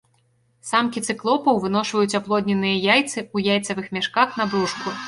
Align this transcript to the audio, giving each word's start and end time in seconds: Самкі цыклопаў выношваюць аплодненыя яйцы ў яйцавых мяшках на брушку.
Самкі 0.69 1.03
цыклопаў 1.13 1.61
выношваюць 1.65 2.17
аплодненыя 2.21 2.83
яйцы 2.93 3.17
ў 3.35 3.61
яйцавых 3.61 3.87
мяшках 3.99 4.29
на 4.43 4.55
брушку. 4.55 4.99